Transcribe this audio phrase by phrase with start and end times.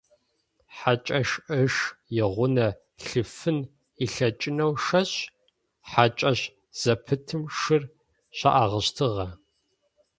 [0.75, 1.25] Хьакӏэм
[1.61, 1.75] ыш
[2.21, 2.67] игъунэ
[3.05, 3.57] лъифын
[4.03, 6.39] ылъэкӏынэу шэщ-хьакӏэщ
[6.79, 7.83] зэпытым шыр
[8.37, 9.27] щаӏыгъыщтыгъэ.